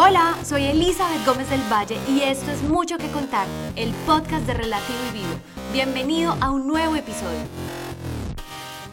[0.00, 4.54] Hola, soy Elizabeth Gómez del Valle y esto es Mucho que Contar, el podcast de
[4.54, 5.34] Relativo y Vivo.
[5.72, 7.40] Bienvenido a un nuevo episodio.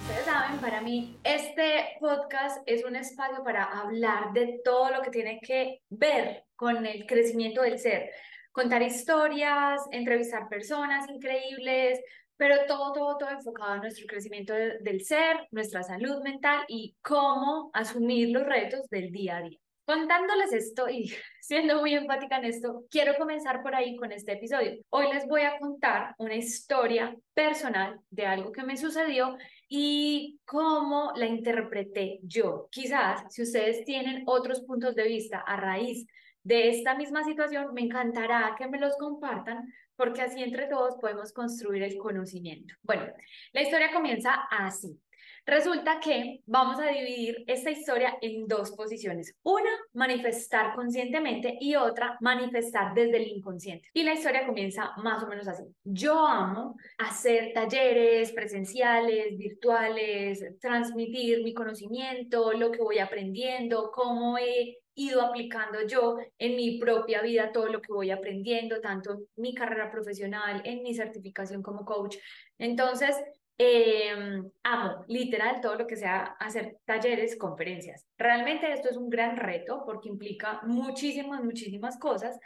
[0.01, 5.11] Ustedes saben, para mí este podcast es un espacio para hablar de todo lo que
[5.11, 8.09] tiene que ver con el crecimiento del ser.
[8.51, 11.99] Contar historias, entrevistar personas increíbles,
[12.35, 17.69] pero todo, todo, todo enfocado en nuestro crecimiento del ser, nuestra salud mental y cómo
[17.73, 19.59] asumir los retos del día a día.
[19.85, 24.81] Contándoles esto y siendo muy empática en esto, quiero comenzar por ahí con este episodio.
[24.89, 29.37] Hoy les voy a contar una historia personal de algo que me sucedió
[29.69, 32.67] y cómo la interpreté yo.
[32.71, 36.07] Quizás si ustedes tienen otros puntos de vista a raíz
[36.41, 41.31] de esta misma situación, me encantará que me los compartan porque así entre todos podemos
[41.31, 42.73] construir el conocimiento.
[42.81, 43.05] Bueno,
[43.53, 44.99] la historia comienza así.
[45.45, 49.35] Resulta que vamos a dividir esta historia en dos posiciones.
[49.43, 53.87] Una, manifestar conscientemente y otra, manifestar desde el inconsciente.
[53.93, 55.63] Y la historia comienza más o menos así.
[55.83, 64.79] Yo amo hacer talleres presenciales, virtuales, transmitir mi conocimiento, lo que voy aprendiendo, cómo he
[64.95, 69.53] ido aplicando yo en mi propia vida todo lo que voy aprendiendo, tanto en mi
[69.53, 72.15] carrera profesional, en mi certificación como coach.
[72.57, 73.15] Entonces,
[73.57, 78.05] Em, amo literal todo lo que sea hacer talleres, conferencias.
[78.17, 82.37] Realmente esto es un gran reto porque implica muchísimas, muchísimas cosas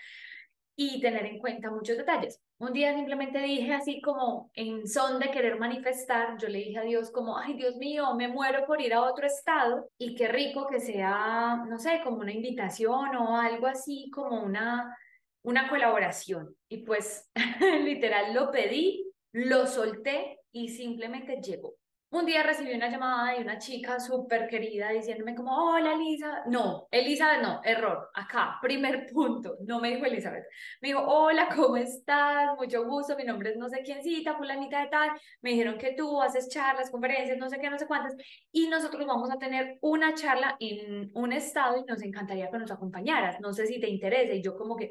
[0.75, 2.39] y tener en cuenta muchos detalles.
[2.59, 6.83] Un día simplemente dije así como en son de querer manifestar, yo le dije a
[6.83, 10.67] Dios como, ay Dios mío, me muero por ir a otro estado y qué rico
[10.67, 14.95] que sea, no sé, como una invitación o algo así, como una,
[15.41, 16.55] una colaboración.
[16.69, 17.29] Y pues
[17.83, 21.75] literal lo pedí, lo solté y simplemente llegó.
[22.11, 26.87] Un día recibí una llamada de una chica súper querida diciéndome como, hola Elisa, no,
[26.89, 30.43] Elizabeth no, error, acá, primer punto, no me dijo Elizabeth,
[30.81, 32.57] me dijo, hola, ¿cómo estás?
[32.57, 35.11] Mucho gusto, mi nombre es no sé quiéncita, fulanita de tal,
[35.43, 38.15] me dijeron que tú haces charlas, conferencias, no sé qué, no sé cuántas,
[38.51, 42.71] y nosotros vamos a tener una charla en un estado y nos encantaría que nos
[42.71, 44.89] acompañaras, no sé si te interesa, y yo como que.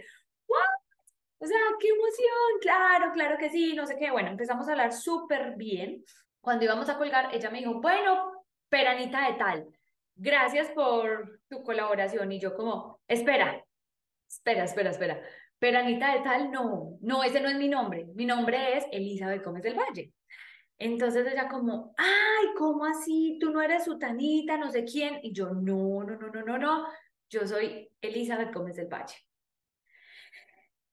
[1.41, 4.11] O sea, qué emoción, claro, claro que sí, no sé qué.
[4.11, 6.05] Bueno, empezamos a hablar súper bien.
[6.41, 9.69] Cuando íbamos a colgar, ella me dijo, bueno, peranita de tal,
[10.17, 12.31] gracias por tu colaboración.
[12.33, 13.65] Y yo como, espera,
[14.29, 15.23] espera, espera, espera.
[15.59, 18.07] Peranita de tal, no, no, ese no es mi nombre.
[18.15, 20.13] Mi nombre es Elizabeth Gómez del Valle.
[20.79, 23.39] Entonces ella como, ay, ¿cómo así?
[23.41, 25.19] Tú no eres sutanita, no sé quién.
[25.23, 26.87] Y yo, no, no, no, no, no, no.
[27.29, 29.17] Yo soy Elizabeth Gómez del Valle.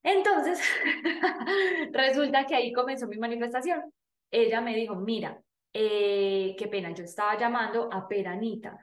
[0.05, 0.61] Entonces,
[1.91, 3.91] resulta que ahí comenzó mi manifestación.
[4.29, 5.41] Ella me dijo, mira,
[5.73, 8.77] eh, qué pena, yo estaba llamando a Peranita,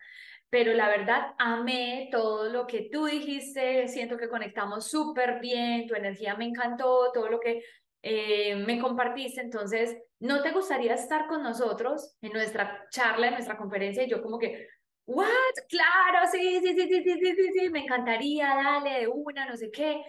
[0.51, 5.95] pero la verdad amé todo lo que tú dijiste, siento que conectamos súper bien, tu
[5.95, 7.63] energía me encantó, todo lo que
[8.03, 13.57] eh, me compartiste, entonces, ¿no te gustaría estar con nosotros en nuestra charla, en nuestra
[13.57, 14.03] conferencia?
[14.03, 14.67] Y yo como que,
[15.07, 15.29] ¿what?
[15.69, 19.57] Claro, sí, sí, sí, sí, sí, sí, sí, sí, me encantaría, dale de una, no
[19.57, 20.03] sé qué.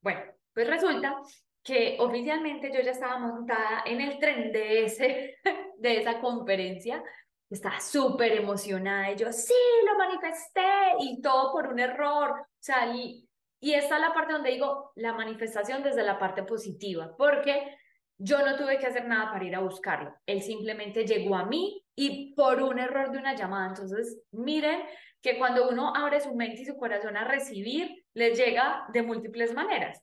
[0.00, 0.20] Bueno,
[0.54, 1.16] pues resulta
[1.62, 5.36] que oficialmente yo ya estaba montada en el tren de, ese,
[5.78, 7.02] de esa conferencia,
[7.50, 12.30] estaba súper emocionada y yo, sí, lo manifesté y todo por un error.
[12.30, 13.28] O sea, y,
[13.60, 17.76] y esta es la parte donde digo la manifestación desde la parte positiva, porque
[18.18, 20.14] yo no tuve que hacer nada para ir a buscarlo.
[20.26, 23.68] Él simplemente llegó a mí y por un error de una llamada.
[23.68, 24.82] Entonces, miren
[25.20, 29.54] que cuando uno abre su mente y su corazón a recibir, les llega de múltiples
[29.54, 30.02] maneras.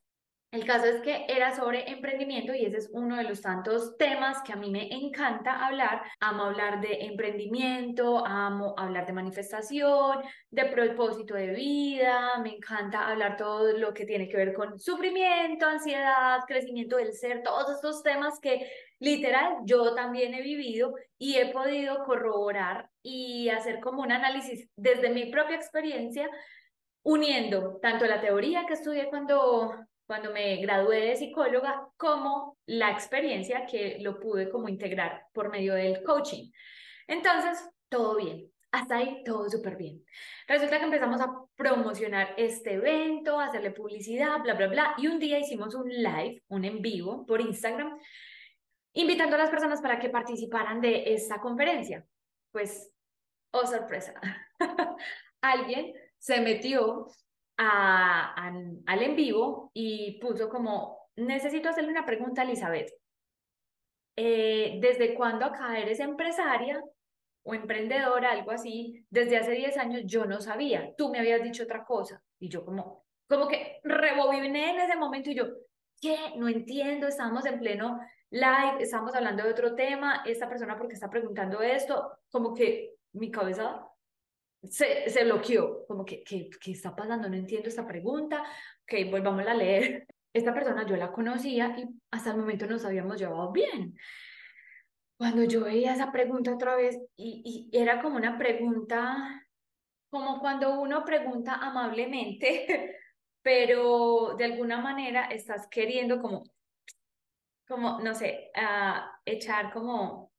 [0.50, 4.42] El caso es que era sobre emprendimiento y ese es uno de los tantos temas
[4.44, 6.04] que a mí me encanta hablar.
[6.22, 10.20] Amo hablar de emprendimiento, amo hablar de manifestación,
[10.50, 15.68] de propósito de vida, me encanta hablar todo lo que tiene que ver con sufrimiento,
[15.68, 21.52] ansiedad, crecimiento del ser, todos estos temas que literal yo también he vivido y he
[21.52, 26.30] podido corroborar y hacer como un análisis desde mi propia experiencia
[27.04, 29.74] uniendo tanto la teoría que estudié cuando
[30.08, 35.74] cuando me gradué de psicóloga, como la experiencia que lo pude como integrar por medio
[35.74, 36.50] del coaching.
[37.08, 38.50] Entonces, todo bien.
[38.72, 40.04] Hasta ahí todo súper bien.
[40.48, 44.96] Resulta que empezamos a promocionar este evento, a hacerle publicidad, bla, bla, bla.
[44.98, 47.98] Y un día hicimos un live, un en vivo por Instagram,
[48.94, 52.06] invitando a las personas para que participaran de esta conferencia.
[52.52, 52.92] Pues,
[53.52, 54.14] oh sorpresa,
[55.42, 57.08] alguien se metió
[57.58, 62.92] al en vivo y puso como, necesito hacerle una pregunta a Elizabeth.
[64.16, 66.82] Eh, ¿Desde cuándo acá eres empresaria
[67.44, 69.06] o emprendedora, algo así?
[69.10, 72.22] Desde hace 10 años yo no sabía, tú me habías dicho otra cosa.
[72.40, 75.46] Y yo como, como que rebobiné en ese momento y yo,
[76.02, 76.18] ¿qué?
[76.36, 78.00] No entiendo, estábamos en pleno
[78.30, 83.32] live, estamos hablando de otro tema, esta persona porque está preguntando esto, como que mi
[83.32, 83.87] cabeza
[84.70, 87.30] se, se bloqueó, como que, ¿qué, ¿qué está pasando?
[87.30, 88.44] No entiendo esta pregunta,
[88.84, 90.08] ok, volvamos a leer.
[90.34, 93.98] Esta persona yo la conocía y hasta el momento nos habíamos llevado bien.
[95.18, 99.48] Cuando yo veía esa pregunta otra vez y, y era como una pregunta,
[100.12, 103.00] como cuando uno pregunta amablemente,
[103.42, 106.44] pero de alguna manera estás queriendo como
[107.68, 110.32] como, no sé, a echar como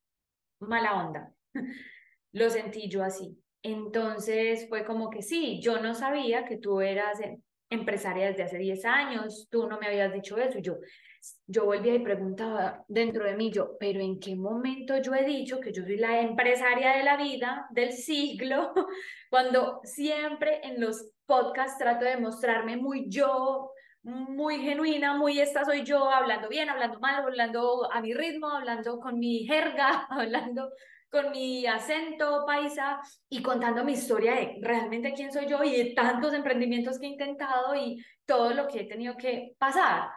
[0.59, 1.33] mala onda.
[2.31, 3.41] Lo sentí yo así.
[3.61, 8.57] Entonces fue como que sí, yo no sabía que tú eras em, empresaria desde hace
[8.57, 10.59] 10 años, tú no me habías dicho eso.
[10.59, 10.77] Yo,
[11.45, 15.59] yo volvía y preguntaba dentro de mí, yo, pero ¿en qué momento yo he dicho
[15.59, 18.73] que yo soy la empresaria de la vida, del siglo,
[19.29, 23.71] cuando siempre en los podcasts trato de mostrarme muy yo,
[24.01, 28.99] muy genuina, muy esta soy yo, hablando bien, hablando mal, hablando a mi ritmo, hablando
[28.99, 30.71] con mi jerga, hablando
[31.09, 35.93] con mi acento paisa y contando mi historia de realmente quién soy yo y de
[35.93, 40.09] tantos emprendimientos que he intentado y todo lo que he tenido que pasar.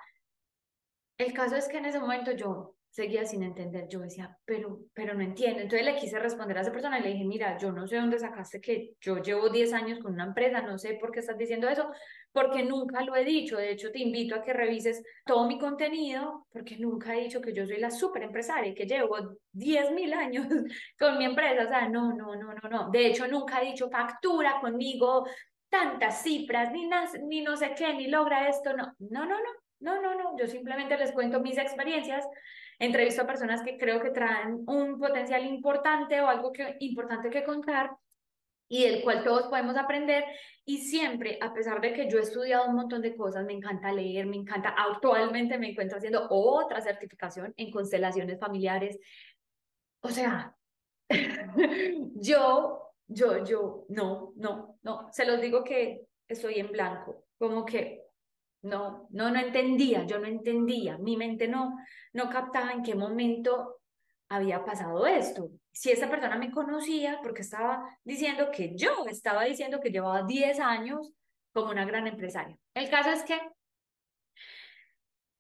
[1.19, 3.89] El caso es que en ese momento yo seguía sin entender.
[3.89, 5.61] Yo decía, pero, pero no entiendo.
[5.61, 8.19] Entonces le quise responder a esa persona y le dije, mira, yo no sé dónde
[8.19, 11.69] sacaste que yo llevo 10 años con una empresa, no sé por qué estás diciendo
[11.71, 11.91] eso,
[12.33, 13.57] porque nunca lo he dicho.
[13.57, 17.55] De hecho, te invito a que revises todo mi contenido, porque nunca he dicho que
[17.55, 20.47] yo soy la super empresaria y que llevo 10 mil años
[20.99, 21.65] con mi empresa.
[21.65, 22.91] O sea, no, no, no, no, no.
[22.91, 25.27] De hecho, nunca he dicho factura conmigo
[25.71, 26.87] tantas cifras, ni,
[27.27, 28.77] ni no sé qué, ni logra esto.
[28.77, 29.63] No, no, no, no.
[29.83, 32.25] No, no, no, yo simplemente les cuento mis experiencias
[32.83, 36.51] Entrevisto a personas que creo que traen un potencial importante o algo
[36.81, 37.93] importante que contar
[38.69, 40.25] y del cual todos podemos aprender.
[40.65, 43.93] Y siempre, a pesar de que yo he estudiado un montón de cosas, me encanta
[43.93, 48.99] leer, me encanta, actualmente me encuentro haciendo otra certificación en constelaciones familiares.
[50.01, 50.57] O sea,
[52.17, 58.07] yo, yo, yo, no, no, no, se los digo que estoy en blanco, como que
[58.63, 61.77] no, no, no entendía, yo no entendía, mi mente no,
[62.13, 63.81] no captaba en qué momento
[64.29, 65.51] había pasado esto.
[65.73, 70.61] Si esa persona me conocía, porque estaba diciendo que yo estaba diciendo que llevaba 10
[70.61, 71.13] años
[71.53, 72.57] como una gran empresaria.
[72.75, 73.39] El caso es que,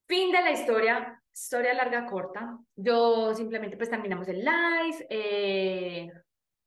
[0.06, 6.12] fin de la historia, historia larga, corta, yo simplemente pues terminamos el live, eh,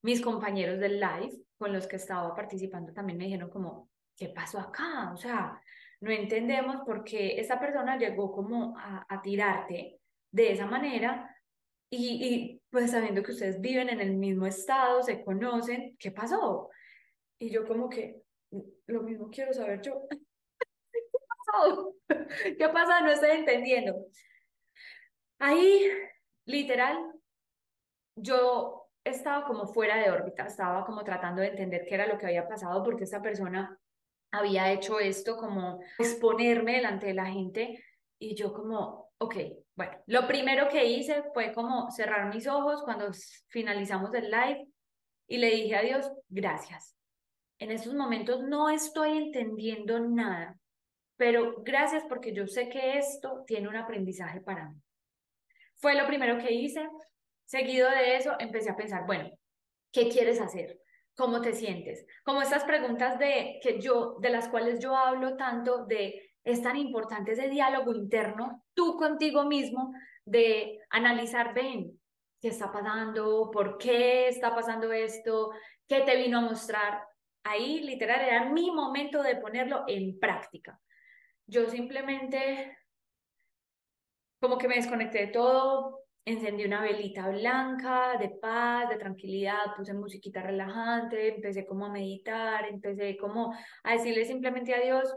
[0.01, 4.59] mis compañeros del live con los que estaba participando también me dijeron como, ¿qué pasó
[4.59, 5.11] acá?
[5.13, 5.59] O sea,
[6.01, 9.99] no entendemos por qué esa persona llegó como a, tirarte
[10.31, 11.35] de esa manera
[11.89, 16.69] y, y, pues sabiendo que ustedes viven en el mismo estado, se conocen, ¿qué pasó?
[17.39, 18.21] Y yo como que,
[18.87, 20.07] lo mismo quiero saber yo.
[20.91, 21.01] ¿Qué
[21.45, 21.95] pasó?
[22.57, 23.01] ¿Qué pasa?
[23.01, 23.95] No estoy entendiendo.
[25.39, 25.87] Ahí,
[26.45, 26.97] literal,
[28.15, 32.25] yo estaba como fuera de órbita, estaba como tratando de entender qué era lo que
[32.25, 33.79] había pasado porque esa persona
[34.35, 37.83] había hecho esto, como exponerme delante de la gente
[38.19, 39.35] y yo como, ok,
[39.75, 43.11] bueno, lo primero que hice fue como cerrar mis ojos cuando
[43.47, 44.67] finalizamos el live
[45.27, 46.95] y le dije a Dios, gracias.
[47.59, 50.57] En estos momentos no estoy entendiendo nada,
[51.17, 54.81] pero gracias porque yo sé que esto tiene un aprendizaje para mí.
[55.75, 56.87] Fue lo primero que hice.
[57.45, 59.29] Seguido de eso, empecé a pensar, bueno,
[59.91, 60.79] ¿qué quieres hacer?
[61.15, 62.05] ¿Cómo te sientes?
[62.23, 66.77] Como estas preguntas de que yo de las cuales yo hablo tanto de es tan
[66.77, 69.93] importante ese diálogo interno tú contigo mismo
[70.25, 71.99] de analizar, ven,
[72.39, 75.51] qué está pasando, por qué está pasando esto,
[75.87, 77.03] qué te vino a mostrar.
[77.43, 80.79] Ahí literal era mi momento de ponerlo en práctica.
[81.47, 82.77] Yo simplemente
[84.39, 89.93] como que me desconecté de todo, encendí una velita blanca de paz, de tranquilidad, puse
[89.93, 95.15] musiquita relajante, empecé como a meditar, empecé como a decirle simplemente a Dios,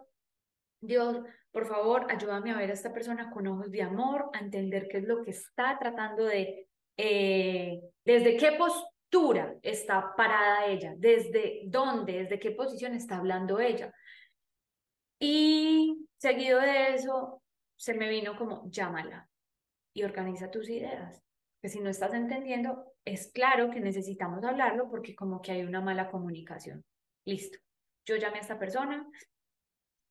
[0.81, 1.19] Dios,
[1.51, 4.99] por favor, ayúdame a ver a esta persona con ojos de amor, a entender qué
[4.99, 12.25] es lo que está tratando de, eh, desde qué postura está parada ella, desde dónde,
[12.25, 13.93] desde qué posición está hablando ella.
[15.19, 17.43] Y seguido de eso,
[17.77, 19.28] se me vino como, llámala,
[19.99, 21.21] y organiza tus ideas.
[21.61, 25.81] Que si no estás entendiendo, es claro que necesitamos hablarlo porque como que hay una
[25.81, 26.85] mala comunicación.
[27.25, 27.59] Listo.
[28.07, 29.07] Yo llamé a esta persona,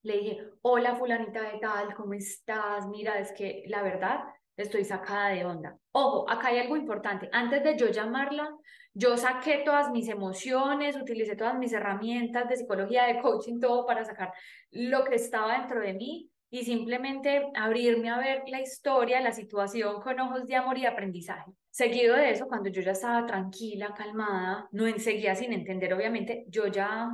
[0.03, 2.85] le dije, hola fulanita de tal, ¿cómo estás?
[2.87, 4.19] Mira, es que la verdad,
[4.57, 5.77] estoy sacada de onda.
[5.93, 7.29] Ojo, acá hay algo importante.
[7.31, 8.49] Antes de yo llamarla,
[8.93, 14.03] yo saqué todas mis emociones, utilicé todas mis herramientas de psicología, de coaching, todo para
[14.03, 14.33] sacar
[14.71, 20.01] lo que estaba dentro de mí y simplemente abrirme a ver la historia, la situación
[20.01, 21.51] con ojos de amor y aprendizaje.
[21.69, 26.67] Seguido de eso, cuando yo ya estaba tranquila, calmada, no seguía sin entender, obviamente, yo
[26.67, 27.09] ya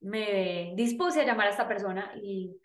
[0.00, 2.56] me dispuse a llamar a esta persona y,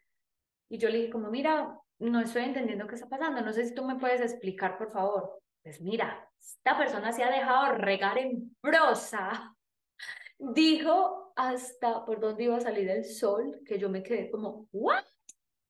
[0.69, 3.75] y yo le dije como, mira, no estoy entendiendo qué está pasando, no sé si
[3.75, 5.39] tú me puedes explicar, por favor.
[5.61, 9.55] Pues mira, esta persona se ha dejado regar en prosa.
[10.39, 15.03] Dijo hasta por dónde iba a salir el sol, que yo me quedé como, ¿what?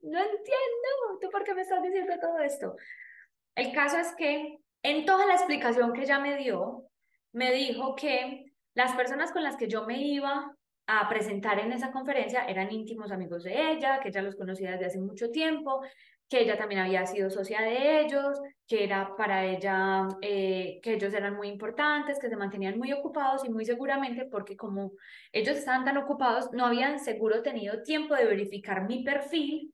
[0.09, 2.75] No entiendo, ¿tú por qué me estás diciendo todo esto?
[3.55, 6.85] El caso es que en toda la explicación que ella me dio,
[7.31, 10.51] me dijo que las personas con las que yo me iba
[10.87, 14.87] a presentar en esa conferencia eran íntimos amigos de ella, que ella los conocía desde
[14.87, 15.81] hace mucho tiempo,
[16.27, 21.13] que ella también había sido socia de ellos, que era para ella, eh, que ellos
[21.13, 24.93] eran muy importantes, que se mantenían muy ocupados y muy seguramente porque como
[25.31, 29.71] ellos estaban tan ocupados, no habían seguro tenido tiempo de verificar mi perfil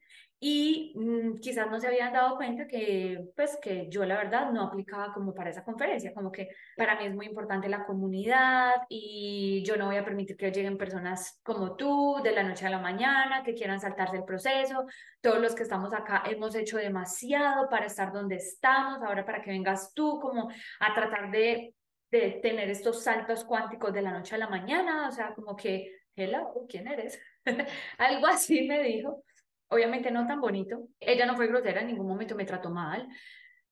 [0.48, 4.62] y mm, quizás no se habían dado cuenta que, pues, que yo la verdad no
[4.62, 9.64] aplicaba como para esa conferencia, como que para mí es muy importante la comunidad y
[9.66, 12.78] yo no voy a permitir que lleguen personas como tú de la noche a la
[12.78, 14.86] mañana, que quieran saltarse el proceso.
[15.20, 19.50] Todos los que estamos acá hemos hecho demasiado para estar donde estamos, ahora para que
[19.50, 21.74] vengas tú como a tratar de,
[22.12, 25.92] de tener estos saltos cuánticos de la noche a la mañana, o sea, como que,
[26.16, 27.20] hello, ¿quién eres?
[27.98, 29.25] Algo así me dijo
[29.69, 30.88] obviamente no tan bonito.
[31.00, 33.07] Ella no fue grosera, en ningún momento me trató mal,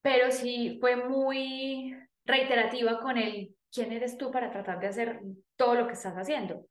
[0.01, 1.95] pero sí fue muy
[2.25, 5.21] reiterativa con el, ¿quién eres tú para tratar de hacer
[5.55, 6.67] todo lo que estás haciendo?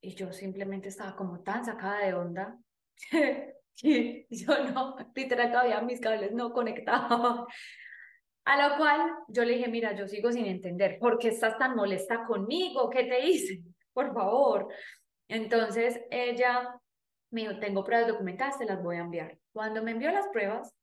[0.00, 2.58] Y yo simplemente estaba como tan sacada de onda.
[3.82, 7.46] y yo no, literal todavía mis cables no conectados.
[8.46, 11.74] A lo cual yo le dije, mira, yo sigo sin entender, ¿por qué estás tan
[11.74, 12.90] molesta conmigo?
[12.90, 13.62] ¿Qué te hice?
[13.94, 14.68] Por favor.
[15.28, 16.78] Entonces ella
[17.34, 19.36] me dijo, tengo pruebas documentadas, te las voy a enviar.
[19.52, 20.74] Cuando me envió las pruebas,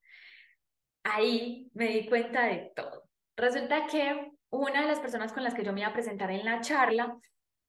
[1.04, 3.04] ahí me di cuenta de todo.
[3.38, 6.46] Resulta que una de las personas con las que yo me iba a presentar en
[6.46, 7.18] la charla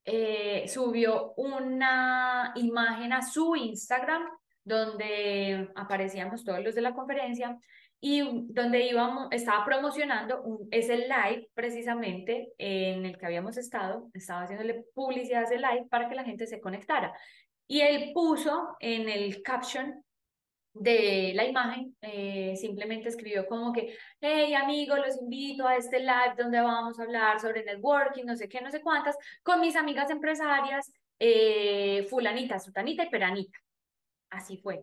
[0.05, 4.25] eh, subió una imagen a su Instagram
[4.65, 7.57] donde aparecíamos todos los de la conferencia
[8.05, 8.21] y
[8.53, 14.85] donde íbamos, estaba promocionando un, ese live precisamente en el que habíamos estado, estaba haciéndole
[14.93, 17.15] publicidad a ese live para que la gente se conectara.
[17.67, 20.05] Y él puso en el caption
[20.75, 26.35] de la imagen, eh, simplemente escribió como que, hey amigos, los invito a este live
[26.37, 30.11] donde vamos a hablar sobre networking, no sé qué, no sé cuántas, con mis amigas
[30.11, 33.59] empresarias, eh, fulanita, sutanita y peranita.
[34.31, 34.81] Así fue.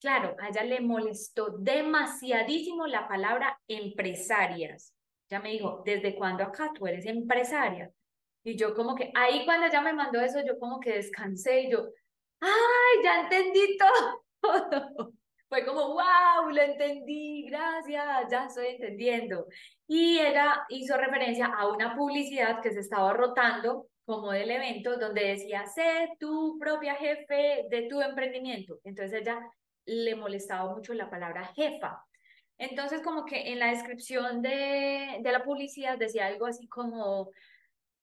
[0.00, 4.94] Claro, a ella le molestó demasiadísimo la palabra empresarias.
[5.28, 7.90] Ya me dijo, ¿desde cuándo acá tú eres empresaria?
[8.44, 11.70] Y yo como que, ahí cuando ella me mandó eso, yo como que descansé y
[11.70, 11.88] yo,
[12.40, 14.24] ¡ay, ya entendí todo!
[15.48, 19.46] Fue como, wow, lo entendí, gracias, ya estoy entendiendo.
[19.86, 25.26] Y ella hizo referencia a una publicidad que se estaba rotando como del evento donde
[25.28, 28.78] decía, sé tu propia jefe de tu emprendimiento.
[28.84, 29.40] Entonces ella
[29.86, 32.04] le molestaba mucho la palabra jefa.
[32.58, 37.30] Entonces como que en la descripción de, de la publicidad decía algo así como,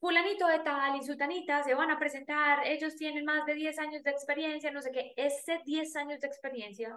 [0.06, 4.04] fulanito de tal y sutanita se van a presentar, ellos tienen más de 10 años
[4.04, 6.96] de experiencia, no sé qué, ese 10 años de experiencia,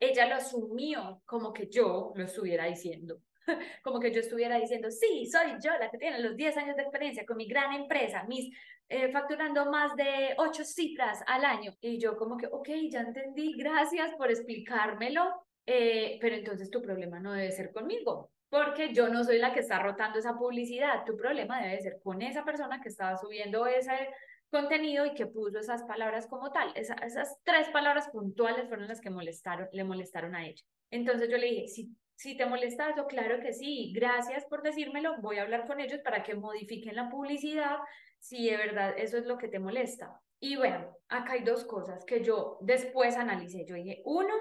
[0.00, 3.20] ella lo asumió como que yo lo estuviera diciendo,
[3.84, 6.82] como que yo estuviera diciendo, sí, soy yo la que tiene los 10 años de
[6.82, 8.56] experiencia con mi gran empresa, mis
[8.88, 11.74] eh, facturando más de 8 cifras al año.
[11.82, 17.20] Y yo como que, ok, ya entendí, gracias por explicármelo, eh, pero entonces tu problema
[17.20, 21.04] no debe ser conmigo, porque yo no soy la que está rotando esa publicidad.
[21.06, 24.10] Tu problema debe ser con esa persona que estaba subiendo ese
[24.50, 26.72] contenido y que puso esas palabras como tal.
[26.74, 30.62] esas tres palabras puntuales fueron las que molestaron, le molestaron a ella.
[30.90, 31.68] Entonces yo le dije,
[32.16, 36.00] si, te molesta eso, claro que sí, gracias por decírmelo, voy a hablar con ellos
[36.00, 37.78] para que modifiquen la publicidad
[38.18, 40.20] si de verdad eso es lo que te molesta.
[40.40, 43.64] Y bueno, acá hay dos cosas que yo después analicé.
[43.66, 44.34] Yo dije, uno,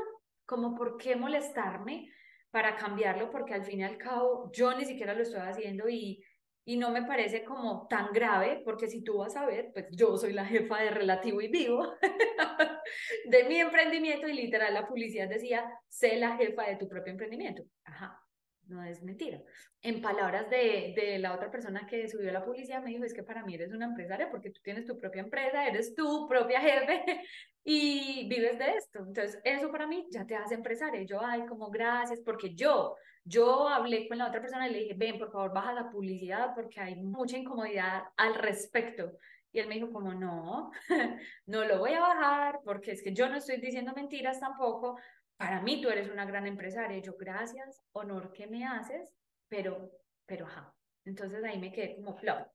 [0.46, 2.10] como por qué molestarme
[2.51, 6.24] para cambiarlo, porque al fin y al cabo yo ni siquiera lo estoy haciendo y,
[6.65, 10.18] y no me parece como tan grave, porque si tú vas a ver, pues yo
[10.18, 11.96] soy la jefa de Relativo y Vivo
[13.25, 17.63] de mi emprendimiento y literal la publicidad decía, sé la jefa de tu propio emprendimiento.
[17.86, 18.20] Ajá,
[18.68, 19.41] no es mentira.
[19.82, 23.24] En palabras de, de, la otra persona que subió la publicidad, me dijo, es que
[23.24, 27.24] para mí eres una empresaria porque tú tienes tu propia empresa, eres tu propia jefe.
[27.63, 29.00] Y vives de esto.
[29.00, 31.04] Entonces, eso para mí ya te hace empresaria.
[31.04, 34.94] Yo, ay, como gracias, porque yo, yo hablé con la otra persona y le dije,
[34.96, 39.13] ven, por favor, baja la publicidad porque hay mucha incomodidad al respecto.
[39.51, 40.72] Y él me dijo como, no,
[41.48, 45.00] no lo voy a bajar porque es que yo no estoy diciendo mentiras tampoco.
[45.38, 47.00] Para mí tú eres una gran empresaria.
[47.00, 49.10] Yo, gracias, honor que me haces,
[49.48, 49.92] pero,
[50.25, 50.74] pero, ajá.
[51.06, 52.48] Entonces ahí me quedé como flop.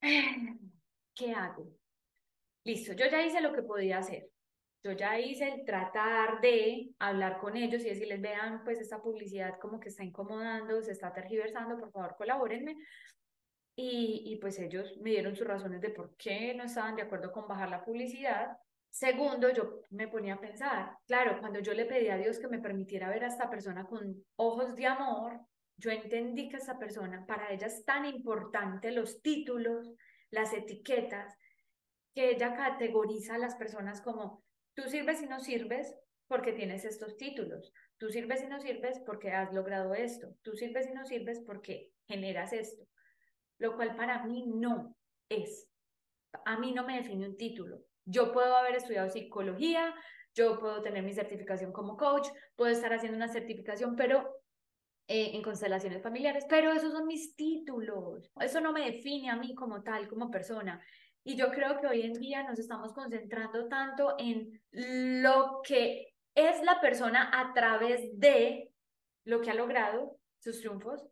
[1.14, 1.77] ¿Qué hago?
[2.64, 4.28] Listo, yo ya hice lo que podía hacer.
[4.82, 9.58] Yo ya hice el tratar de hablar con ellos y decirles, vean, pues esta publicidad
[9.60, 12.76] como que está incomodando, se está tergiversando, por favor colabórenme.
[13.74, 17.32] Y, y pues ellos me dieron sus razones de por qué no estaban de acuerdo
[17.32, 18.56] con bajar la publicidad.
[18.90, 22.58] Segundo, yo me ponía a pensar, claro, cuando yo le pedí a Dios que me
[22.58, 25.40] permitiera ver a esta persona con ojos de amor,
[25.76, 29.92] yo entendí que esta persona, para ella es tan importante los títulos,
[30.30, 31.36] las etiquetas,
[32.18, 34.42] que ella categoriza a las personas como
[34.74, 35.94] tú sirves y no sirves
[36.26, 40.88] porque tienes estos títulos, tú sirves y no sirves porque has logrado esto, tú sirves
[40.88, 42.82] y no sirves porque generas esto,
[43.58, 44.96] lo cual para mí no
[45.28, 45.70] es.
[46.44, 47.84] A mí no me define un título.
[48.04, 49.94] Yo puedo haber estudiado psicología,
[50.34, 54.42] yo puedo tener mi certificación como coach, puedo estar haciendo una certificación, pero
[55.06, 58.28] eh, en constelaciones familiares, pero esos son mis títulos.
[58.40, 60.84] Eso no me define a mí como tal, como persona.
[61.24, 66.62] Y yo creo que hoy en día nos estamos concentrando tanto en lo que es
[66.62, 68.70] la persona a través de
[69.24, 71.04] lo que ha logrado, sus triunfos,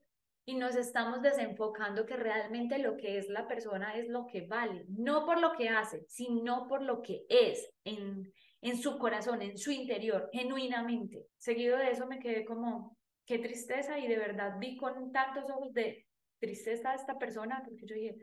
[0.48, 4.84] y nos estamos desenfocando que realmente lo que es la persona es lo que vale,
[4.88, 8.32] no por lo que hace, sino por lo que es en,
[8.62, 11.26] en su corazón, en su interior, genuinamente.
[11.36, 12.96] Seguido de eso me quedé como,
[13.26, 16.06] qué tristeza y de verdad vi con tantos ojos de
[16.38, 18.16] tristeza a esta persona porque yo dije,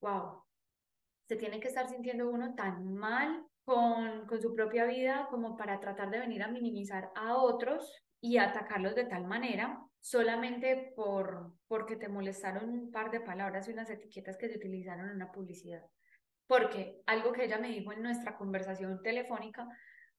[0.00, 0.42] wow,
[1.26, 5.80] se tiene que estar sintiendo uno tan mal con, con su propia vida como para
[5.80, 11.96] tratar de venir a minimizar a otros y atacarlos de tal manera solamente por porque
[11.96, 15.82] te molestaron un par de palabras y unas etiquetas que se utilizaron en una publicidad.
[16.46, 19.66] Porque algo que ella me dijo en nuestra conversación telefónica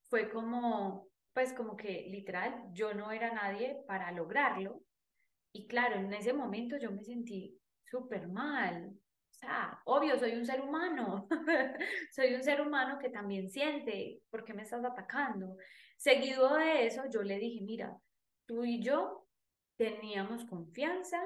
[0.08, 4.82] fue como, pues como que literal, yo no era nadie para lograrlo.
[5.52, 8.92] Y claro, en ese momento yo me sentí súper mal.
[9.36, 11.28] Sea, obvio, soy un ser humano.
[12.10, 15.56] soy un ser humano que también siente, ¿por qué me estás atacando?
[15.96, 17.96] Seguido de eso, yo le dije, mira,
[18.46, 19.26] tú y yo
[19.76, 21.20] teníamos confianza,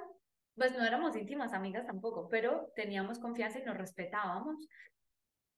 [0.56, 4.56] pues no éramos íntimas amigas tampoco, pero teníamos confianza y nos respetábamos.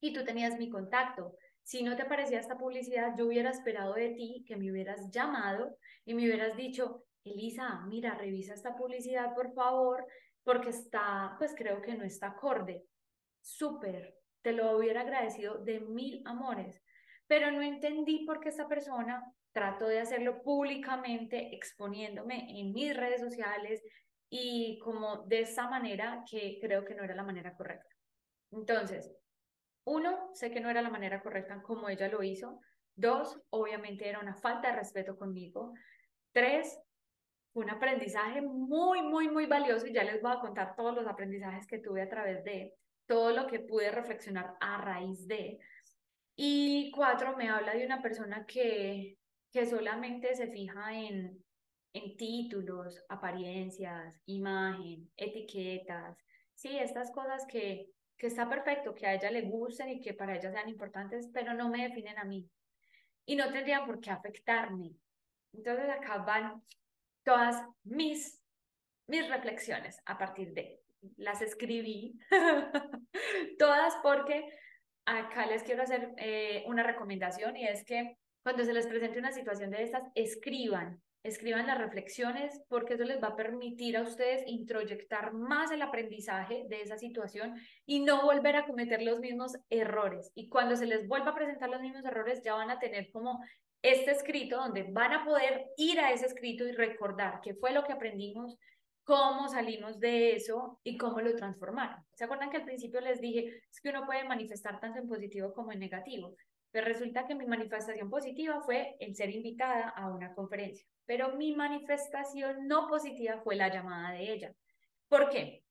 [0.00, 4.10] Y tú tenías mi contacto si no te parecía esta publicidad, yo hubiera esperado de
[4.10, 9.54] ti que me hubieras llamado y me hubieras dicho, Elisa, mira, revisa esta publicidad, por
[9.54, 10.04] favor,
[10.44, 12.84] porque está, pues creo que no está acorde.
[13.40, 16.82] Súper, te lo hubiera agradecido de mil amores,
[17.26, 23.20] pero no entendí por qué esta persona trató de hacerlo públicamente, exponiéndome en mis redes
[23.20, 23.82] sociales
[24.30, 27.94] y como de esa manera que creo que no era la manera correcta.
[28.50, 29.12] Entonces,
[29.84, 32.60] uno, sé que no era la manera correcta como ella lo hizo.
[32.94, 35.74] Dos, obviamente era una falta de respeto conmigo.
[36.32, 36.80] Tres,
[37.54, 41.66] un aprendizaje muy, muy, muy valioso y ya les voy a contar todos los aprendizajes
[41.66, 42.74] que tuve a través de
[43.06, 45.58] todo lo que pude reflexionar a raíz de.
[46.34, 49.18] Y cuatro, me habla de una persona que,
[49.50, 51.44] que solamente se fija en,
[51.92, 56.16] en títulos, apariencias, imagen, etiquetas,
[56.54, 60.36] sí, estas cosas que que está perfecto, que a ella le gusten y que para
[60.36, 62.48] ella sean importantes, pero no me definen a mí.
[63.26, 64.92] Y no tendrían por qué afectarme.
[65.52, 66.18] Entonces acá
[67.24, 68.40] todas mis,
[69.06, 70.80] mis reflexiones a partir de,
[71.16, 72.18] las escribí,
[73.58, 74.48] todas porque
[75.04, 79.32] acá les quiero hacer eh, una recomendación y es que cuando se les presente una
[79.32, 84.42] situación de estas, escriban escriban las reflexiones porque eso les va a permitir a ustedes
[84.46, 87.54] introyectar más el aprendizaje de esa situación
[87.86, 90.32] y no volver a cometer los mismos errores.
[90.34, 93.40] Y cuando se les vuelva a presentar los mismos errores, ya van a tener como
[93.82, 97.84] este escrito donde van a poder ir a ese escrito y recordar qué fue lo
[97.84, 98.56] que aprendimos,
[99.04, 102.04] cómo salimos de eso y cómo lo transformaron.
[102.14, 105.52] ¿Se acuerdan que al principio les dije es que uno puede manifestar tanto en positivo
[105.52, 106.36] como en negativo?
[106.72, 111.54] Pero resulta que mi manifestación positiva fue el ser invitada a una conferencia pero mi
[111.54, 114.54] manifestación no positiva fue la llamada de ella.
[115.08, 115.62] ¿Por qué?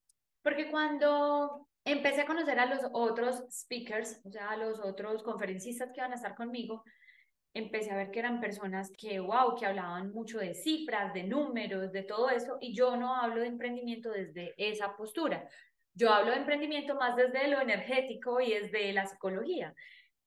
[0.42, 5.90] Porque cuando empecé a conocer a los otros speakers, o sea, a los otros conferencistas
[5.92, 6.84] que van a estar conmigo,
[7.54, 11.92] empecé a ver que eran personas que, wow, que hablaban mucho de cifras, de números,
[11.92, 15.48] de todo eso, y yo no hablo de emprendimiento desde esa postura.
[15.94, 19.74] Yo hablo de emprendimiento más desde lo energético y desde la psicología.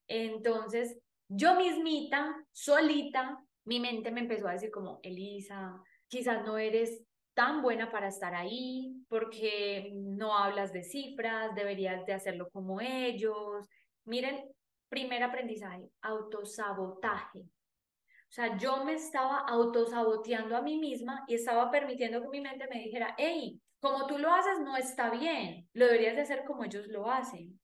[0.08, 7.02] Entonces, yo mismita, solita, mi mente me empezó a decir como, Elisa, quizás no eres
[7.34, 13.68] tan buena para estar ahí, porque no hablas de cifras, deberías de hacerlo como ellos.
[14.06, 14.50] Miren,
[14.88, 17.39] primer aprendizaje, autosabotaje.
[17.39, 22.68] O sea, yo me estaba autosaboteando a mí misma y estaba permitiendo que mi mente
[22.70, 26.63] me dijera, hey, como tú lo haces no está bien, lo deberías de hacer como
[26.63, 27.60] ellos lo hacen.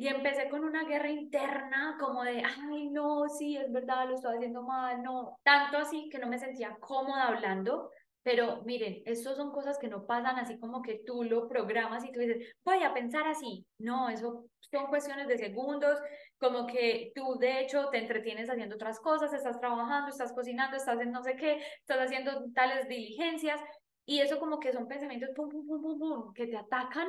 [0.00, 4.36] Y empecé con una guerra interna como de, ay, no, sí, es verdad, lo estoy
[4.36, 5.36] haciendo mal, no.
[5.42, 7.90] Tanto así que no me sentía cómoda hablando,
[8.22, 12.12] pero miren, estas son cosas que no pasan así como que tú lo programas y
[12.12, 13.66] tú dices, voy a pensar así.
[13.76, 15.98] No, eso son cuestiones de segundos,
[16.38, 20.98] como que tú de hecho te entretienes haciendo otras cosas, estás trabajando, estás cocinando, estás
[20.98, 23.60] en no sé qué, estás haciendo tales diligencias
[24.06, 27.06] y eso como que son pensamientos pum, pum, pum, pum, pum, que te atacan,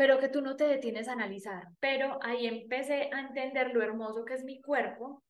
[0.00, 1.68] pero que tú no te detienes a analizar.
[1.78, 5.22] Pero ahí empecé a entender lo hermoso que es mi cuerpo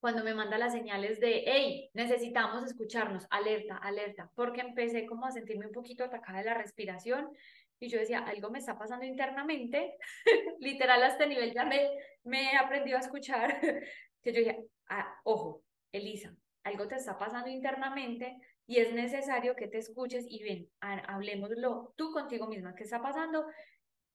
[0.00, 5.30] cuando me manda las señales de, hey, necesitamos escucharnos, alerta, alerta, porque empecé como a
[5.30, 7.28] sentirme un poquito atacada de la respiración
[7.78, 9.98] y yo decía, algo me está pasando internamente,
[10.58, 11.90] literal a este nivel ya me,
[12.24, 13.60] me he aprendido a escuchar,
[14.22, 19.68] que yo dije, ah, ojo, Elisa, algo te está pasando internamente y es necesario que
[19.68, 23.44] te escuches y ven, hablemoslo tú contigo misma, ¿qué está pasando?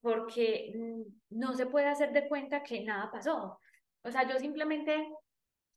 [0.04, 3.58] Porque mm, no se puede hacer de cuenta que nada pasó.
[4.04, 5.08] O sea, yo simplemente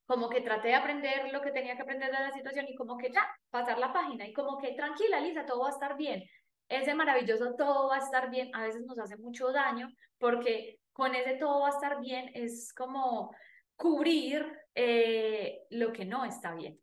[0.05, 2.99] como que traté de aprender lo que tenía que aprender de la situación y como
[2.99, 6.23] que ya, pasar la página y como que tranquila, Lisa, todo va a estar bien.
[6.69, 11.15] Ese maravilloso todo va a estar bien a veces nos hace mucho daño porque con
[11.15, 13.35] ese todo va a estar bien es como
[13.77, 16.79] cubrir eh, lo que no está bien.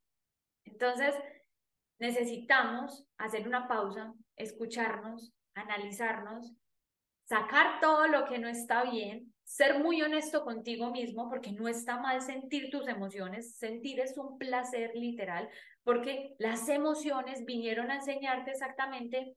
[0.66, 1.16] Entonces,
[2.00, 6.54] necesitamos hacer una pausa, escucharnos, analizarnos,
[7.26, 11.98] sacar todo lo que no está bien ser muy honesto contigo mismo, porque no está
[11.98, 15.50] mal sentir tus emociones, sentir es un placer literal,
[15.84, 19.36] porque las emociones vinieron a enseñarte exactamente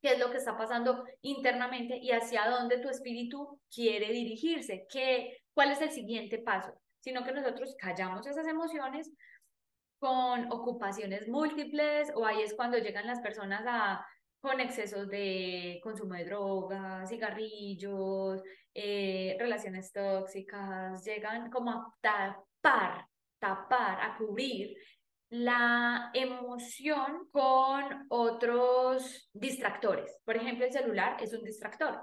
[0.00, 5.36] qué es lo que está pasando internamente y hacia dónde tu espíritu quiere dirigirse, qué,
[5.54, 9.10] cuál es el siguiente paso, sino que nosotros callamos esas emociones
[9.98, 14.04] con ocupaciones múltiples o ahí es cuando llegan las personas a
[14.42, 18.42] con excesos de consumo de drogas, cigarrillos,
[18.74, 23.06] eh, relaciones tóxicas, llegan como a tapar,
[23.38, 24.76] tapar, a cubrir
[25.30, 30.20] la emoción con otros distractores.
[30.24, 32.02] Por ejemplo, el celular es un distractor.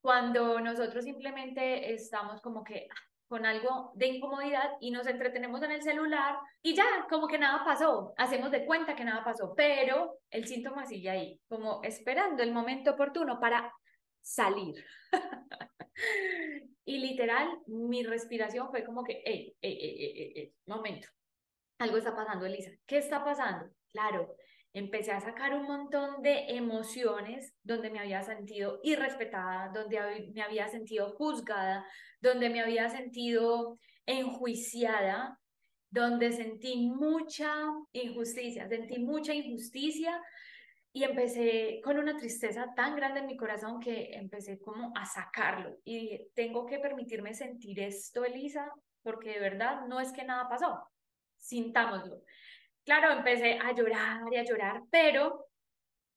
[0.00, 5.72] Cuando nosotros simplemente estamos como que ah, con algo de incomodidad y nos entretenemos en
[5.72, 10.18] el celular y ya, como que nada pasó, hacemos de cuenta que nada pasó, pero
[10.30, 13.72] el síntoma sigue ahí, como esperando el momento oportuno para
[14.20, 14.84] salir.
[16.84, 21.08] y literal, mi respiración fue como que, hey, hey, hey, momento,
[21.78, 23.70] algo está pasando, Elisa, ¿qué está pasando?
[23.92, 24.36] Claro,
[24.74, 30.68] empecé a sacar un montón de emociones donde me había sentido irrespetada, donde me había
[30.68, 31.86] sentido juzgada,
[32.20, 35.38] donde me había sentido enjuiciada,
[35.90, 37.54] donde sentí mucha
[37.92, 40.20] injusticia, sentí mucha injusticia
[40.92, 45.78] y empecé con una tristeza tan grande en mi corazón que empecé como a sacarlo
[45.84, 50.48] y dije, tengo que permitirme sentir esto, Elisa, porque de verdad no es que nada
[50.48, 50.88] pasó,
[51.38, 52.22] sintámoslo.
[52.84, 55.46] Claro, empecé a llorar y a llorar, pero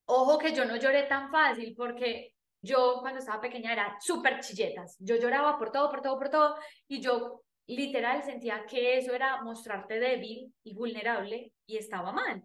[0.06, 4.98] ojo que yo no lloré tan fácil porque yo cuando estaba pequeña era súper chilletas.
[5.00, 9.42] Yo lloraba por todo, por todo, por todo y yo literal sentía que eso era
[9.44, 12.44] mostrarte débil y vulnerable y estaba mal.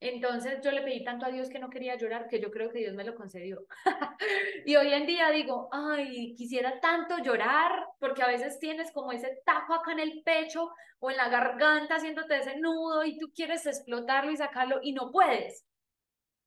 [0.00, 2.78] Entonces yo le pedí tanto a Dios que no quería llorar que yo creo que
[2.78, 3.66] Dios me lo concedió.
[4.64, 9.40] y hoy en día digo, ay, quisiera tanto llorar porque a veces tienes como ese
[9.44, 13.66] tajo acá en el pecho o en la garganta haciéndote ese nudo y tú quieres
[13.66, 15.66] explotarlo y sacarlo y no puedes.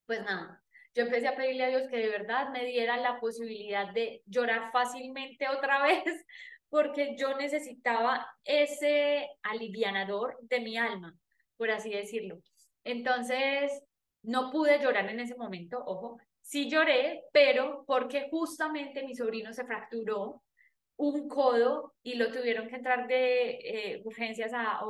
[0.06, 3.92] Pues nada, yo empecé a pedirle a Dios que de verdad me diera la posibilidad
[3.94, 6.04] de llorar fácilmente otra vez
[6.70, 11.18] porque yo necesitaba ese alivianador de mi alma,
[11.58, 12.42] por así decirlo.
[12.84, 13.72] Entonces,
[14.24, 19.66] no pude llorar en ese momento, ojo, sí lloré, pero porque justamente mi sobrino se
[19.66, 20.42] fracturó
[20.98, 24.82] un codo y lo tuvieron que entrar de eh, urgencias a,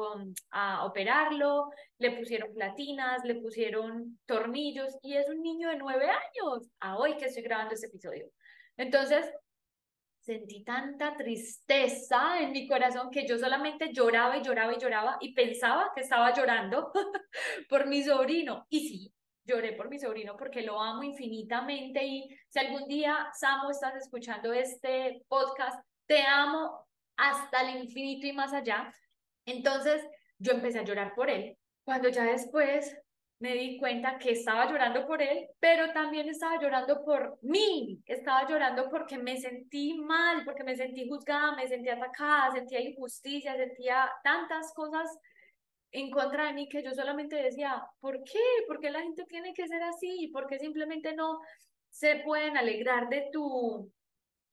[0.50, 6.68] a operarlo, le pusieron platinas, le pusieron tornillos y es un niño de nueve años,
[6.82, 8.30] a hoy que estoy grabando este episodio.
[8.76, 9.26] Entonces,
[10.22, 15.34] sentí tanta tristeza en mi corazón que yo solamente lloraba y lloraba y lloraba y
[15.34, 16.92] pensaba que estaba llorando
[17.70, 18.66] por mi sobrino.
[18.70, 23.72] Y sí, lloré por mi sobrino porque lo amo infinitamente y si algún día, Samu,
[23.72, 28.94] estás escuchando este podcast, te amo hasta el infinito y más allá.
[29.46, 30.06] Entonces
[30.38, 31.58] yo empecé a llorar por él.
[31.84, 32.96] Cuando ya después
[33.42, 38.48] me di cuenta que estaba llorando por él, pero también estaba llorando por mí, estaba
[38.48, 44.12] llorando porque me sentí mal, porque me sentí juzgada, me sentí atacada, sentía injusticia, sentía
[44.24, 45.10] tantas cosas
[45.92, 48.40] en contra de mí que yo solamente decía, ¿por qué?
[48.68, 50.30] ¿Por qué la gente tiene que ser así?
[50.32, 51.40] ¿Por qué simplemente no
[51.90, 53.92] se pueden alegrar de tu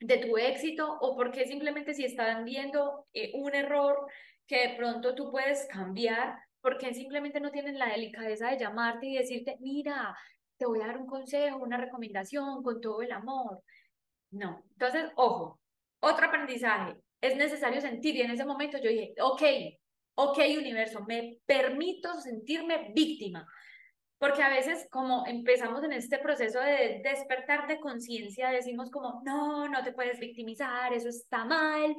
[0.00, 4.06] de tu éxito o por qué simplemente si están viendo eh, un error
[4.46, 9.16] que de pronto tú puedes cambiar, porque simplemente no tienen la delicadeza de llamarte y
[9.16, 10.16] decirte, mira,
[10.56, 13.62] te voy a dar un consejo, una recomendación con todo el amor.
[14.30, 14.64] No.
[14.72, 15.60] Entonces, ojo,
[16.00, 16.96] otro aprendizaje.
[17.20, 19.42] Es necesario sentir y en ese momento yo dije, ok,
[20.14, 23.46] ok universo, me permito sentirme víctima.
[24.18, 29.68] Porque a veces como empezamos en este proceso de despertar de conciencia, decimos como, no,
[29.68, 31.94] no te puedes victimizar, eso está mal,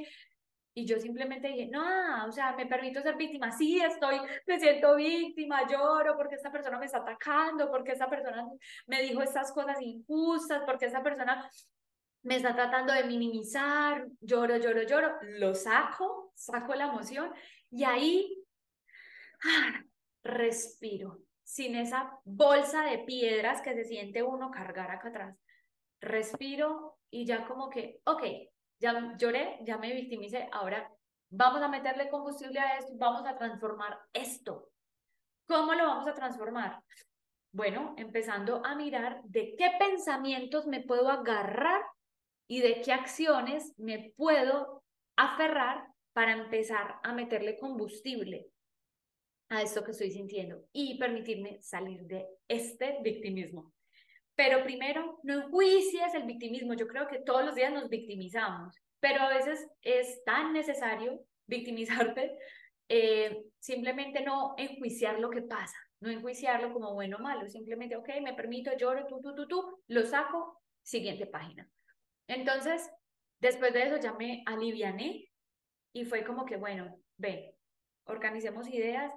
[0.74, 3.52] y yo simplemente dije, no, o sea, me permito ser víctima.
[3.52, 8.48] Sí, estoy, me siento víctima, lloro porque esta persona me está atacando, porque esta persona
[8.88, 11.50] me dijo estas cosas injustas, porque esta persona
[12.22, 17.34] me está tratando de minimizar, lloro, lloro, lloro, lo saco, saco la emoción
[17.72, 18.44] y ahí
[19.44, 19.84] ah,
[20.24, 25.38] respiro, sin esa bolsa de piedras que se siente uno cargar acá atrás.
[26.02, 28.24] Respiro y ya como que, ok,
[28.80, 30.92] ya lloré, ya me victimicé, ahora
[31.30, 34.70] vamos a meterle combustible a esto, vamos a transformar esto.
[35.48, 36.82] ¿Cómo lo vamos a transformar?
[37.52, 41.82] Bueno, empezando a mirar de qué pensamientos me puedo agarrar
[42.48, 44.84] y de qué acciones me puedo
[45.16, 48.48] aferrar para empezar a meterle combustible
[49.50, 53.74] a esto que estoy sintiendo y permitirme salir de este victimismo.
[54.40, 56.74] Pero primero, no enjuicies el victimismo.
[56.74, 62.38] Yo creo que todos los días nos victimizamos, pero a veces es tan necesario victimizarte,
[62.88, 68.08] eh, simplemente no enjuiciar lo que pasa, no enjuiciarlo como bueno o malo, simplemente, ok,
[68.24, 71.70] me permito, lloro, tú, tú, tú, tú, lo saco, siguiente página.
[72.26, 72.90] Entonces,
[73.42, 75.30] después de eso ya me aliviané
[75.92, 77.58] y fue como que, bueno, ve,
[78.06, 79.12] organicemos ideas.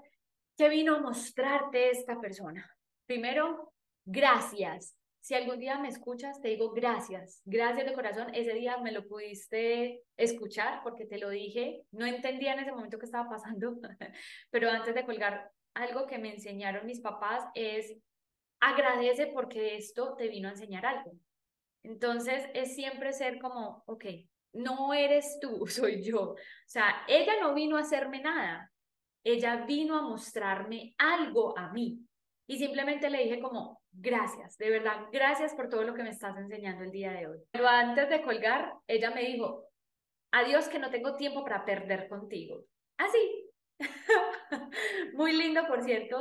[0.56, 2.68] ¿Qué vino a mostrarte esta persona?
[3.06, 3.72] Primero,
[4.04, 8.34] gracias si algún día me escuchas, te digo gracias, gracias de corazón.
[8.34, 11.86] Ese día me lo pudiste escuchar porque te lo dije.
[11.92, 13.78] No entendía en ese momento qué estaba pasando,
[14.50, 17.96] pero antes de colgar, algo que me enseñaron mis papás es
[18.58, 21.12] agradece porque esto te vino a enseñar algo.
[21.84, 24.04] Entonces es siempre ser como, ok,
[24.54, 26.32] no eres tú, soy yo.
[26.32, 28.72] O sea, ella no vino a hacerme nada,
[29.22, 32.00] ella vino a mostrarme algo a mí.
[32.52, 36.36] Y simplemente le dije como, gracias, de verdad, gracias por todo lo que me estás
[36.36, 37.38] enseñando el día de hoy.
[37.50, 39.64] Pero antes de colgar, ella me dijo,
[40.32, 42.62] adiós que no tengo tiempo para perder contigo.
[42.98, 43.48] Así.
[45.14, 46.20] Muy lindo, por cierto.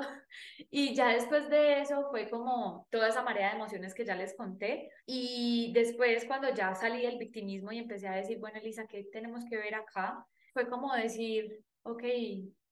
[0.70, 4.34] Y ya después de eso fue como toda esa marea de emociones que ya les
[4.38, 4.90] conté.
[5.06, 9.44] Y después cuando ya salí del victimismo y empecé a decir, bueno, Elisa, ¿qué tenemos
[9.50, 10.26] que ver acá?
[10.54, 12.04] Fue como decir, ok,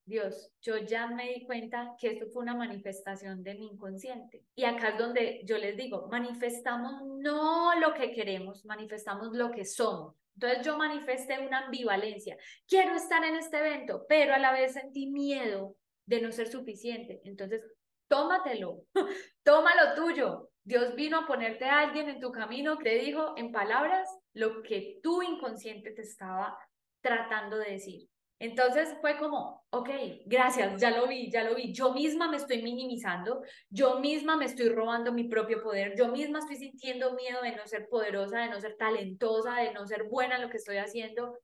[0.04, 4.44] Dios, yo ya me di cuenta que esto fue una manifestación de mi inconsciente.
[4.54, 9.64] Y acá es donde yo les digo, manifestamos no lo que queremos, manifestamos lo que
[9.64, 10.16] somos.
[10.34, 12.36] Entonces yo manifesté una ambivalencia.
[12.66, 17.20] Quiero estar en este evento, pero a la vez sentí miedo de no ser suficiente.
[17.24, 17.62] Entonces,
[18.08, 18.84] tómatelo,
[19.44, 20.50] tómalo tuyo.
[20.64, 24.62] Dios vino a ponerte a alguien en tu camino que te dijo en palabras lo
[24.62, 26.58] que tu inconsciente te estaba
[27.00, 28.08] tratando de decir.
[28.40, 29.90] Entonces fue como, ok,
[30.24, 31.74] gracias, ya lo vi, ya lo vi.
[31.74, 36.38] Yo misma me estoy minimizando, yo misma me estoy robando mi propio poder, yo misma
[36.38, 40.36] estoy sintiendo miedo de no ser poderosa, de no ser talentosa, de no ser buena
[40.36, 41.38] en lo que estoy haciendo.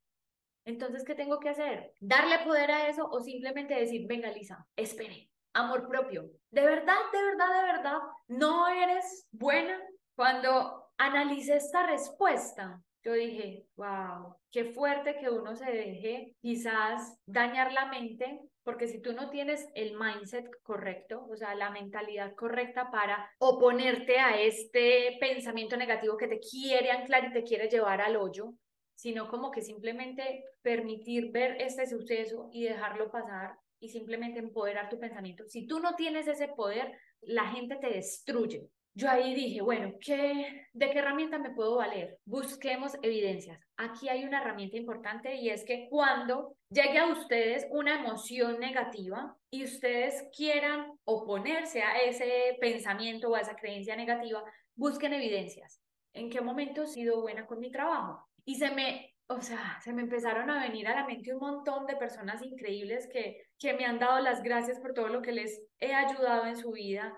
[0.64, 1.92] Entonces, ¿qué tengo que hacer?
[2.00, 6.30] ¿Darle poder a eso o simplemente decir, venga, Lisa, espere, amor propio?
[6.50, 9.78] De verdad, de verdad, de verdad, no eres buena
[10.14, 17.72] cuando analice esta respuesta yo dije, wow, qué fuerte que uno se deje quizás dañar
[17.72, 22.90] la mente, porque si tú no tienes el mindset correcto, o sea, la mentalidad correcta
[22.90, 28.16] para oponerte a este pensamiento negativo que te quiere anclar y te quiere llevar al
[28.16, 28.54] hoyo,
[28.96, 34.98] sino como que simplemente permitir ver este suceso y dejarlo pasar y simplemente empoderar tu
[34.98, 35.44] pensamiento.
[35.46, 36.90] Si tú no tienes ese poder,
[37.20, 42.18] la gente te destruye yo ahí dije, bueno, ¿qué, ¿de qué herramienta me puedo valer?
[42.24, 43.60] Busquemos evidencias.
[43.76, 49.36] Aquí hay una herramienta importante y es que cuando llegue a ustedes una emoción negativa
[49.50, 54.42] y ustedes quieran oponerse a ese pensamiento o a esa creencia negativa,
[54.74, 55.78] busquen evidencias.
[56.14, 58.26] ¿En qué momento he sido buena con mi trabajo?
[58.46, 61.84] Y se me o sea, se me empezaron a venir a la mente un montón
[61.86, 65.60] de personas increíbles que, que me han dado las gracias por todo lo que les
[65.80, 67.12] he ayudado en su vida,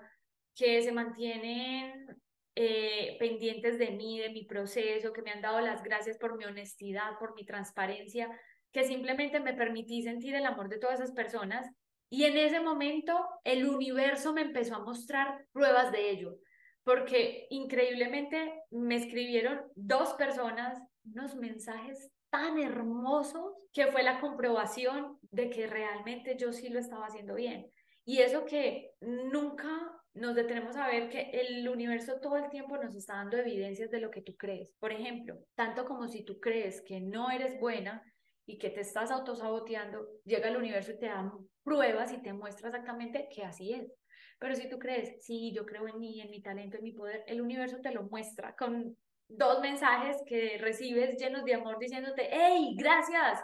[0.59, 2.05] que se mantienen
[2.53, 6.43] eh, pendientes de mí, de mi proceso, que me han dado las gracias por mi
[6.43, 8.29] honestidad, por mi transparencia,
[8.73, 11.65] que simplemente me permití sentir el amor de todas esas personas.
[12.09, 16.35] Y en ese momento el universo me empezó a mostrar pruebas de ello,
[16.83, 25.49] porque increíblemente me escribieron dos personas unos mensajes tan hermosos que fue la comprobación de
[25.49, 27.71] que realmente yo sí lo estaba haciendo bien.
[28.03, 32.95] Y eso que nunca nos detenemos a ver que el universo todo el tiempo nos
[32.95, 34.71] está dando evidencias de lo que tú crees.
[34.79, 38.03] Por ejemplo, tanto como si tú crees que no eres buena
[38.45, 41.31] y que te estás autosaboteando, llega el universo y te da
[41.63, 43.93] pruebas y te muestra exactamente que así es.
[44.39, 47.23] Pero si tú crees, sí, yo creo en mí, en mi talento, en mi poder,
[47.27, 52.75] el universo te lo muestra con dos mensajes que recibes llenos de amor diciéndote, hey,
[52.77, 53.39] gracias,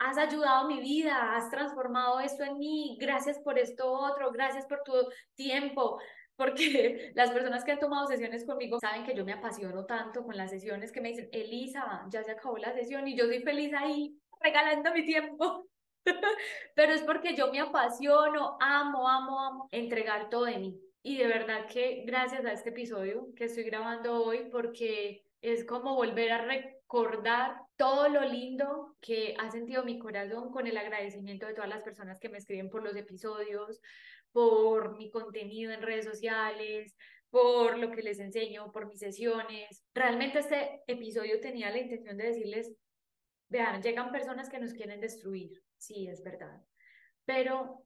[0.00, 4.82] has ayudado mi vida, has transformado esto en mí, gracias por esto otro, gracias por
[4.82, 4.94] tu
[5.34, 6.00] tiempo,
[6.36, 10.36] porque las personas que han tomado sesiones conmigo saben que yo me apasiono tanto con
[10.38, 13.72] las sesiones que me dicen, Elisa, ya se acabó la sesión y yo soy feliz
[13.74, 15.66] ahí regalando mi tiempo.
[16.74, 20.80] Pero es porque yo me apasiono, amo, amo, amo entregar todo de mí.
[21.02, 25.94] Y de verdad que gracias a este episodio que estoy grabando hoy, porque es como
[25.94, 26.42] volver a
[26.90, 31.84] recordar todo lo lindo que ha sentido mi corazón con el agradecimiento de todas las
[31.84, 33.80] personas que me escriben por los episodios,
[34.32, 36.96] por mi contenido en redes sociales,
[37.30, 39.84] por lo que les enseño, por mis sesiones.
[39.94, 42.74] Realmente este episodio tenía la intención de decirles,
[43.48, 46.60] vean, llegan personas que nos quieren destruir, sí, es verdad,
[47.24, 47.84] pero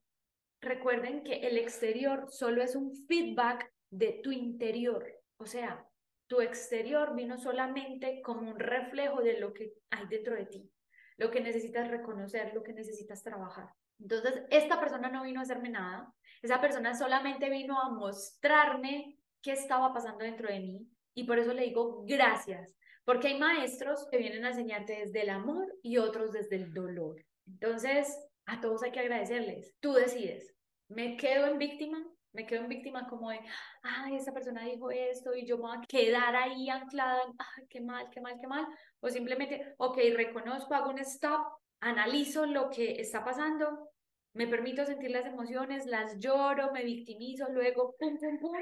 [0.62, 5.06] recuerden que el exterior solo es un feedback de tu interior.
[5.36, 5.86] O sea,
[6.34, 10.68] tu exterior vino solamente como un reflejo de lo que hay dentro de ti,
[11.16, 13.68] lo que necesitas reconocer, lo que necesitas trabajar.
[14.00, 19.52] Entonces, esta persona no vino a hacerme nada, esa persona solamente vino a mostrarme qué
[19.52, 24.18] estaba pasando dentro de mí y por eso le digo gracias, porque hay maestros que
[24.18, 27.24] vienen a enseñarte desde el amor y otros desde el dolor.
[27.46, 28.12] Entonces,
[28.46, 29.76] a todos hay que agradecerles.
[29.78, 30.52] Tú decides,
[30.88, 33.40] ¿me quedo en víctima me quedo en víctima como de,
[33.82, 37.66] ay, esa persona dijo esto y yo me voy a quedar ahí anclada en, ay,
[37.68, 38.66] qué mal, qué mal, qué mal.
[39.00, 41.40] O simplemente, ok, reconozco, hago un stop,
[41.80, 43.90] analizo lo que está pasando,
[44.34, 48.56] me permito sentir las emociones, las lloro, me victimizo, luego, pum, pum, pum,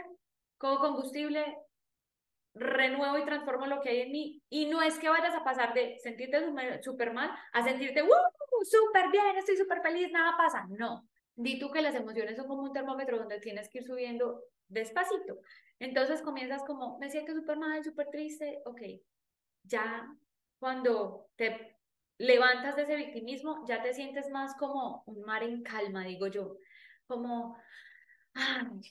[0.59, 1.57] como combustible,
[2.55, 4.43] renuevo y transformo lo que hay en mí.
[4.51, 6.39] Y no es que vayas a pasar de sentirte
[6.83, 8.65] súper mal a sentirte, ¡uh!
[8.65, 10.67] Súper bien, estoy súper feliz, nada pasa.
[10.69, 11.09] No,
[11.43, 15.41] Di tú que las emociones son como un termómetro donde tienes que ir subiendo despacito.
[15.81, 18.81] Entonces comienzas como, me siento súper mal, súper triste, ok.
[19.65, 20.09] Ya
[20.61, 21.79] cuando te
[22.19, 26.59] levantas de ese victimismo, ya te sientes más como un mar en calma, digo yo.
[27.07, 27.57] Como,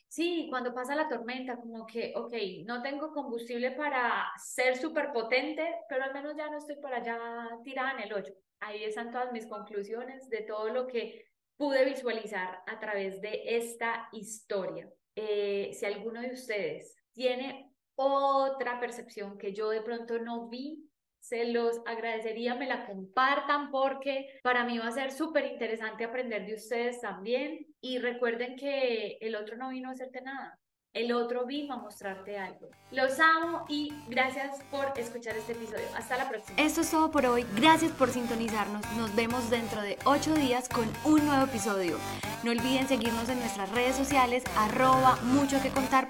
[0.10, 2.34] sí, cuando pasa la tormenta, como que, ok,
[2.66, 7.18] no tengo combustible para ser súper potente, pero al menos ya no estoy por allá
[7.64, 8.34] tirada en el hoyo.
[8.60, 11.31] Ahí están todas mis conclusiones de todo lo que
[11.62, 14.90] pude visualizar a través de esta historia.
[15.16, 21.46] Eh, si alguno de ustedes tiene otra percepción que yo de pronto no vi, se
[21.46, 26.56] los agradecería, me la compartan porque para mí va a ser súper interesante aprender de
[26.56, 27.68] ustedes también.
[27.80, 30.60] Y recuerden que el otro no vino a hacerte nada
[30.94, 32.70] el otro vino a mostrarte algo.
[32.92, 35.86] Los amo y gracias por escuchar este episodio.
[35.96, 36.60] Hasta la próxima.
[36.60, 37.46] Esto es todo por hoy.
[37.56, 38.82] Gracias por sintonizarnos.
[38.98, 41.98] Nos vemos dentro de 8 días con un nuevo episodio.
[42.44, 46.10] No olviden seguirnos en nuestras redes sociales arroba mucho que contar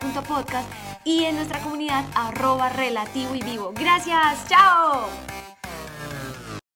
[1.04, 3.74] y en nuestra comunidad arroba relativo y vivo.
[3.76, 4.48] Gracias.
[4.48, 5.08] Chao.